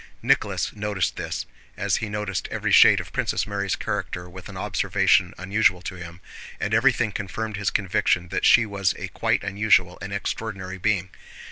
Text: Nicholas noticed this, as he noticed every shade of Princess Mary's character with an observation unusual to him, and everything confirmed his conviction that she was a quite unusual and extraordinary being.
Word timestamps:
Nicholas 0.23 0.75
noticed 0.75 1.15
this, 1.15 1.45
as 1.77 1.97
he 1.97 2.09
noticed 2.09 2.47
every 2.49 2.71
shade 2.71 2.99
of 2.99 3.13
Princess 3.13 3.45
Mary's 3.45 3.75
character 3.75 4.27
with 4.27 4.49
an 4.49 4.57
observation 4.57 5.31
unusual 5.37 5.79
to 5.79 5.93
him, 5.93 6.21
and 6.59 6.73
everything 6.73 7.11
confirmed 7.11 7.55
his 7.55 7.69
conviction 7.69 8.29
that 8.29 8.43
she 8.43 8.65
was 8.65 8.95
a 8.97 9.09
quite 9.09 9.43
unusual 9.43 9.99
and 10.01 10.11
extraordinary 10.11 10.79
being. 10.79 11.11